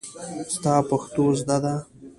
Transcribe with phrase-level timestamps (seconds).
[0.55, 1.75] ستا پښتو زده ده.